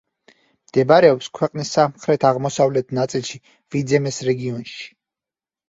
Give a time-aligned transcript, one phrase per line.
[0.69, 3.43] მდებარეობს ქვეყნის სამხრეთ-აღმოსავლეთ ნაწილში,
[3.79, 4.93] ვიძემეს რეგიონში.